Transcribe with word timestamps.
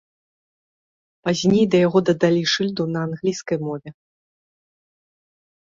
Пазней 1.29 1.65
да 1.75 1.81
яго 1.87 1.99
дадалі 2.11 2.41
шыльду 2.55 2.83
на 2.95 2.99
англійскай 3.09 3.57
мове. 3.69 3.99